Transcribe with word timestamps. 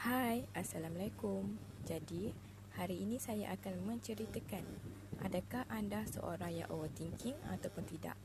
Hai, 0.00 0.48
Assalamualaikum. 0.56 1.60
Jadi, 1.84 2.32
hari 2.72 3.04
ini 3.04 3.20
saya 3.20 3.52
akan 3.52 3.84
menceritakan 3.84 4.64
adakah 5.20 5.68
anda 5.68 6.08
seorang 6.08 6.56
yang 6.56 6.72
overthinking 6.72 7.36
ataupun 7.52 7.84
tidak. 7.84 8.16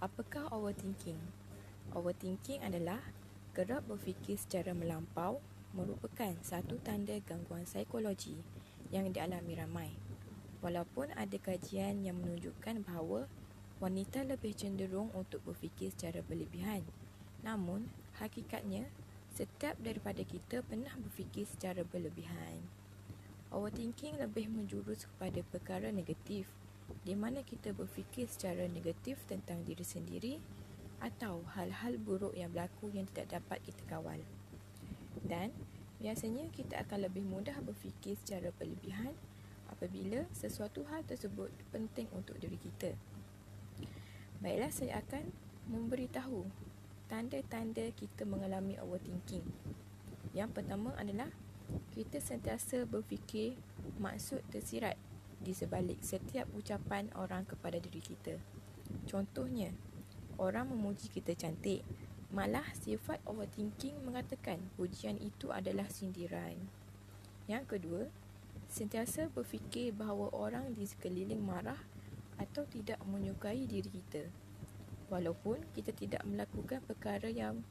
Apakah 0.00 0.48
overthinking? 0.48 1.20
Overthinking 1.92 2.64
adalah 2.64 3.04
kerap 3.52 3.84
berfikir 3.84 4.40
secara 4.40 4.72
melampau 4.72 5.44
merupakan 5.76 6.32
satu 6.40 6.80
tanda 6.80 7.20
gangguan 7.28 7.68
psikologi 7.68 8.40
yang 8.88 9.12
dialami 9.12 9.52
ramai. 9.52 9.92
Walaupun 10.64 11.12
ada 11.12 11.36
kajian 11.36 12.08
yang 12.08 12.24
menunjukkan 12.24 12.88
bahawa 12.88 13.28
wanita 13.84 14.24
lebih 14.24 14.56
cenderung 14.56 15.12
untuk 15.12 15.44
berfikir 15.44 15.92
secara 15.92 16.24
berlebihan. 16.24 16.88
Namun, 17.44 17.84
hakikatnya 18.16 18.88
Setiap 19.36 19.76
daripada 19.84 20.24
kita 20.24 20.64
pernah 20.64 20.96
berfikir 20.96 21.44
secara 21.44 21.84
berlebihan. 21.84 22.56
Overthinking 23.52 24.16
lebih 24.16 24.48
menjurus 24.48 25.04
kepada 25.04 25.44
perkara 25.52 25.92
negatif 25.92 26.48
di 27.04 27.12
mana 27.12 27.44
kita 27.44 27.76
berfikir 27.76 28.32
secara 28.32 28.64
negatif 28.64 29.20
tentang 29.28 29.60
diri 29.68 29.84
sendiri 29.84 30.40
atau 31.04 31.44
hal-hal 31.52 32.00
buruk 32.00 32.32
yang 32.32 32.48
berlaku 32.48 32.88
yang 32.96 33.04
tidak 33.12 33.36
dapat 33.36 33.60
kita 33.60 33.84
kawal. 33.84 34.16
Dan 35.20 35.52
biasanya 36.00 36.48
kita 36.56 36.80
akan 36.88 37.04
lebih 37.04 37.28
mudah 37.28 37.60
berfikir 37.60 38.16
secara 38.16 38.48
berlebihan 38.56 39.12
apabila 39.68 40.24
sesuatu 40.32 40.88
hal 40.88 41.04
tersebut 41.04 41.52
penting 41.76 42.08
untuk 42.16 42.40
diri 42.40 42.56
kita. 42.56 42.96
Baiklah 44.40 44.72
saya 44.72 45.04
akan 45.04 45.28
memberitahu 45.68 46.65
tanda-tanda 47.06 47.86
kita 47.94 48.26
mengalami 48.26 48.74
overthinking. 48.82 49.46
Yang 50.34 50.50
pertama 50.58 50.90
adalah 50.98 51.30
kita 51.94 52.18
sentiasa 52.18 52.82
berfikir 52.86 53.54
maksud 53.98 54.42
tersirat 54.50 54.98
di 55.38 55.54
sebalik 55.54 56.02
setiap 56.02 56.50
ucapan 56.58 57.10
orang 57.14 57.46
kepada 57.46 57.78
diri 57.78 58.02
kita. 58.02 58.38
Contohnya, 59.06 59.70
orang 60.38 60.70
memuji 60.74 61.06
kita 61.10 61.38
cantik, 61.38 61.86
malah 62.34 62.66
sifat 62.74 63.22
overthinking 63.22 64.02
mengatakan 64.02 64.58
pujian 64.74 65.18
itu 65.22 65.54
adalah 65.54 65.86
sindiran. 65.86 66.58
Yang 67.46 67.64
kedua, 67.78 68.02
sentiasa 68.66 69.30
berfikir 69.30 69.94
bahawa 69.94 70.34
orang 70.34 70.74
di 70.74 70.82
sekeliling 70.82 71.38
marah 71.38 71.78
atau 72.36 72.66
tidak 72.66 72.98
menyukai 73.06 73.64
diri 73.64 73.88
kita 73.88 74.26
walaupun 75.08 75.62
kita 75.72 75.94
tidak 75.94 76.22
melakukan 76.26 76.82
perkara 76.82 77.30
yang 77.30 77.62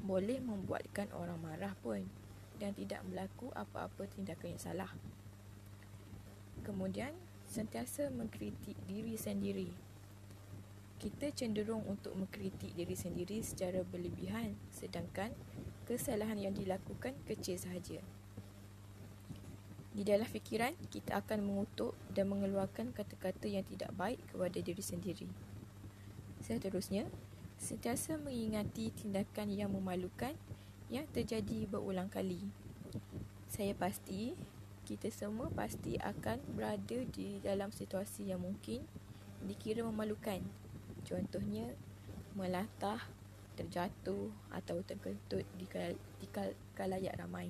boleh 0.00 0.40
membuatkan 0.40 1.12
orang 1.12 1.38
marah 1.38 1.76
pun 1.84 2.02
dan 2.60 2.72
tidak 2.76 3.00
melaku 3.08 3.48
apa-apa 3.56 4.08
tindakan 4.12 4.56
yang 4.56 4.62
salah. 4.62 4.92
Kemudian, 6.60 7.16
sentiasa 7.48 8.12
mengkritik 8.12 8.76
diri 8.84 9.16
sendiri. 9.16 9.72
Kita 11.00 11.32
cenderung 11.32 11.80
untuk 11.88 12.12
mengkritik 12.12 12.76
diri 12.76 12.92
sendiri 12.92 13.40
secara 13.40 13.80
berlebihan 13.80 14.52
sedangkan 14.68 15.32
kesalahan 15.88 16.36
yang 16.36 16.52
dilakukan 16.52 17.16
kecil 17.24 17.56
sahaja. 17.56 18.04
Di 19.90 20.06
dalam 20.06 20.28
fikiran, 20.28 20.76
kita 20.92 21.18
akan 21.18 21.42
mengutuk 21.42 21.98
dan 22.14 22.30
mengeluarkan 22.30 22.94
kata-kata 22.94 23.50
yang 23.50 23.66
tidak 23.66 23.90
baik 23.98 24.22
kepada 24.30 24.60
diri 24.62 24.84
sendiri. 24.84 25.26
Seterusnya, 26.50 27.06
sentiasa 27.62 28.18
mengingati 28.18 28.90
tindakan 28.90 29.54
yang 29.54 29.70
memalukan 29.70 30.34
yang 30.90 31.06
terjadi 31.14 31.70
berulang 31.70 32.10
kali. 32.10 32.42
Saya 33.46 33.70
pasti 33.78 34.34
kita 34.82 35.14
semua 35.14 35.46
pasti 35.54 35.94
akan 36.02 36.42
berada 36.58 37.06
di 37.14 37.38
dalam 37.38 37.70
situasi 37.70 38.34
yang 38.34 38.42
mungkin 38.42 38.82
dikira 39.46 39.86
memalukan. 39.86 40.42
Contohnya, 41.06 41.70
melatah, 42.34 42.98
terjatuh 43.54 44.34
atau 44.50 44.82
terkentut 44.82 45.46
di, 45.54 45.70
kal- 45.70 46.02
di 46.18 46.26
kal- 46.34 46.58
kalayak 46.74 47.14
ramai. 47.14 47.46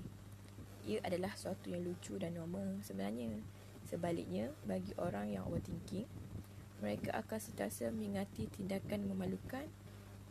Ia 0.84 1.00
adalah 1.08 1.32
sesuatu 1.32 1.72
yang 1.72 1.88
lucu 1.88 2.20
dan 2.20 2.36
normal 2.36 2.84
sebenarnya. 2.84 3.32
Sebaliknya, 3.88 4.53
bagi 4.69 4.92
orang 5.00 5.32
yang 5.32 5.48
overthinking, 5.48 6.04
mereka 6.80 7.12
akan 7.14 7.38
sentiasa 7.38 7.92
mengingati 7.92 8.48
tindakan 8.48 9.04
memalukan 9.06 9.68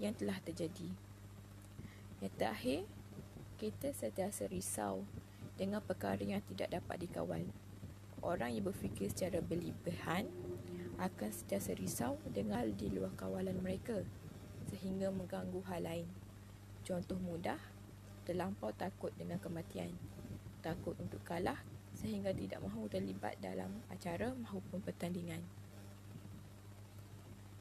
yang 0.01 0.17
telah 0.17 0.37
terjadi. 0.41 0.89
Yang 2.19 2.33
terakhir, 2.35 2.79
kita 3.61 3.93
sentiasa 3.93 4.49
risau 4.49 5.05
dengan 5.55 5.79
perkara 5.79 6.19
yang 6.19 6.43
tidak 6.51 6.73
dapat 6.81 7.07
dikawal. 7.07 7.43
Orang 8.19 8.51
yang 8.51 8.67
berfikir 8.67 9.07
secara 9.13 9.39
berlebihan 9.39 10.27
akan 10.99 11.31
sentiasa 11.31 11.71
risau 11.79 12.19
dengan 12.27 12.67
di 12.75 12.91
luar 12.91 13.15
kawalan 13.15 13.55
mereka 13.63 14.03
sehingga 14.67 15.07
mengganggu 15.11 15.63
hal 15.71 15.87
lain. 15.87 16.07
Contoh 16.83 17.15
mudah, 17.19 17.59
terlampau 18.27 18.75
takut 18.75 19.15
dengan 19.15 19.39
kematian. 19.39 19.95
Takut 20.59 20.95
untuk 20.99 21.23
kalah 21.23 21.59
sehingga 21.95 22.31
tidak 22.35 22.59
mahu 22.63 22.87
terlibat 22.91 23.39
dalam 23.39 23.71
acara 23.91 24.35
maupun 24.35 24.79
pertandingan. 24.83 25.43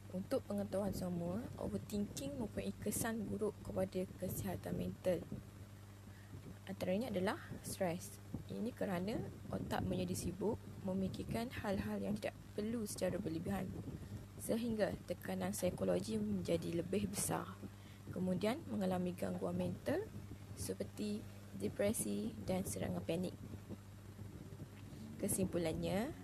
Untuk 0.09 0.41
pengetahuan 0.49 0.97
semua, 0.97 1.45
overthinking 1.61 2.41
mempunyai 2.41 2.73
kesan 2.81 3.29
buruk 3.29 3.53
kepada 3.61 4.09
kesihatan 4.17 4.73
mental. 4.73 5.21
Antaranya 6.65 7.13
adalah 7.13 7.37
stres. 7.61 8.17
Ini 8.49 8.73
kerana 8.73 9.21
otak 9.53 9.85
menjadi 9.85 10.17
sibuk 10.17 10.57
memikirkan 10.89 11.53
hal-hal 11.61 12.01
yang 12.01 12.17
tidak 12.17 12.33
perlu 12.57 12.89
secara 12.89 13.21
berlebihan 13.21 13.69
sehingga 14.41 14.97
tekanan 15.05 15.53
psikologi 15.53 16.17
menjadi 16.17 16.81
lebih 16.81 17.13
besar. 17.13 17.45
Kemudian 18.09 18.65
mengalami 18.73 19.13
gangguan 19.13 19.61
mental 19.61 20.09
seperti 20.57 21.21
depresi 21.61 22.33
dan 22.49 22.65
serangan 22.65 23.05
panik. 23.05 23.37
Kesimpulannya, 25.21 26.17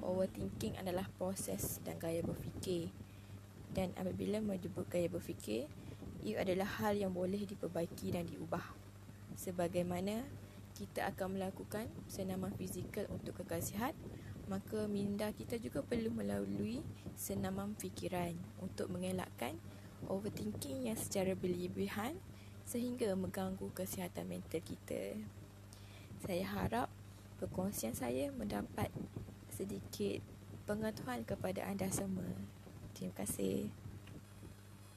overthinking 0.00 0.80
adalah 0.80 1.12
proses 1.20 1.76
dan 1.84 2.00
gaya 2.00 2.24
berfikir 2.24 2.88
dan 3.76 3.92
apabila 3.96 4.40
menyebut 4.40 4.88
gaya 4.88 5.08
berfikir, 5.10 5.68
ia 6.24 6.42
adalah 6.42 6.66
hal 6.82 6.98
yang 6.98 7.14
boleh 7.14 7.44
diperbaiki 7.46 8.14
dan 8.14 8.26
diubah. 8.26 8.64
Sebagaimana 9.38 10.26
kita 10.74 11.10
akan 11.14 11.38
melakukan 11.38 11.86
senaman 12.10 12.54
fizikal 12.54 13.06
untuk 13.10 13.42
kekal 13.42 13.62
sihat, 13.62 13.94
maka 14.48 14.88
minda 14.88 15.30
kita 15.30 15.60
juga 15.60 15.84
perlu 15.84 16.08
melalui 16.08 16.80
senaman 17.14 17.76
fikiran 17.76 18.32
untuk 18.62 18.88
mengelakkan 18.88 19.60
overthinking 20.08 20.88
yang 20.88 20.96
secara 20.96 21.36
berlebihan 21.36 22.16
sehingga 22.64 23.12
mengganggu 23.16 23.68
kesihatan 23.76 24.28
mental 24.28 24.62
kita. 24.64 25.16
Saya 26.24 26.44
harap 26.48 26.88
perkongsian 27.38 27.94
saya 27.94 28.30
mendapat 28.34 28.90
sedikit 29.52 30.20
pengetahuan 30.66 31.22
kepada 31.24 31.64
anda 31.64 31.88
semua. 31.88 32.57
Terima 32.94 33.14
kasih. 33.16 33.87